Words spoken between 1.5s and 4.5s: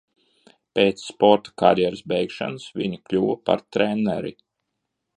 karjeras beigšanas viņa kļuva par treneri.